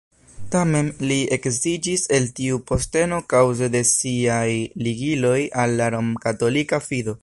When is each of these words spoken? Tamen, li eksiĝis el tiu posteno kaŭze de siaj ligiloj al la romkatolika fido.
Tamen, 0.53 0.87
li 1.11 1.17
eksiĝis 1.37 2.05
el 2.17 2.25
tiu 2.41 2.57
posteno 2.71 3.21
kaŭze 3.35 3.71
de 3.77 3.85
siaj 3.93 4.49
ligiloj 4.89 5.39
al 5.65 5.81
la 5.83 5.95
romkatolika 5.99 6.87
fido. 6.91 7.19